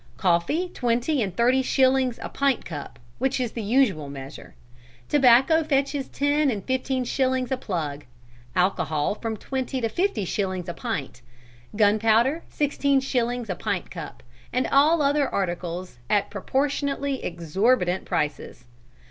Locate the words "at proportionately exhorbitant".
16.09-18.03